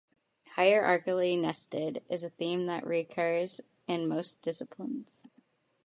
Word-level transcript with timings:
"Hierarchically 0.57 1.39
nested" 1.39 2.01
is 2.09 2.23
a 2.23 2.31
theme 2.31 2.65
that 2.65 2.87
recurs 2.87 3.61
in 3.85 4.07
most 4.07 4.41
disciplines. 4.41 5.25